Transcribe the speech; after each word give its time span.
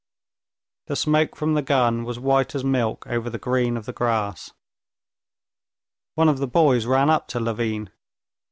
The 0.87 0.95
smoke 0.95 1.35
from 1.35 1.53
the 1.53 1.61
gun 1.61 2.05
was 2.05 2.17
white 2.17 2.55
as 2.55 2.63
milk 2.63 3.05
over 3.05 3.29
the 3.29 3.37
green 3.37 3.77
of 3.77 3.85
the 3.85 3.93
grass. 3.93 4.51
One 6.15 6.27
of 6.27 6.39
the 6.39 6.47
boys 6.47 6.87
ran 6.87 7.11
up 7.11 7.27
to 7.27 7.39
Levin. 7.39 7.91